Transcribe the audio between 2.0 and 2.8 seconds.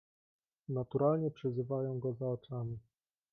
za oczami..."